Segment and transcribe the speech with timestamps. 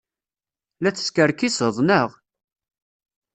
[0.81, 2.09] La teskerkiseḍ, naɣ?